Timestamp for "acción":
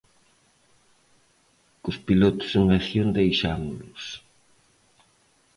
2.79-3.07